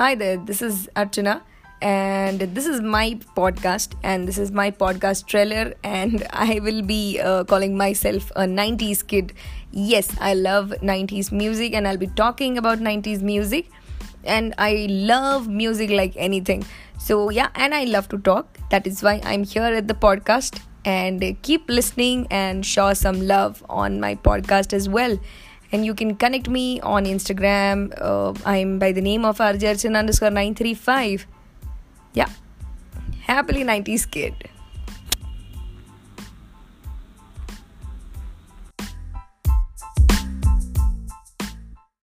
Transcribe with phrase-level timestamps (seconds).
[0.00, 1.42] Hi there, this is Archana,
[1.82, 7.20] and this is my podcast, and this is my podcast trailer, and I will be
[7.20, 9.34] uh, calling myself a 90s kid.
[9.72, 13.68] Yes, I love 90s music, and I'll be talking about 90s music,
[14.24, 16.64] and I love music like anything.
[16.98, 18.58] So, yeah, and I love to talk.
[18.70, 23.62] That is why I'm here at the podcast, and keep listening and show some love
[23.68, 25.18] on my podcast as well
[25.72, 27.92] and you can connect me on Instagram.
[28.00, 31.26] Uh, I'm by the name of Arjarchan underscore 935.
[32.14, 32.28] Yeah.
[33.22, 34.34] Happily 90s kid.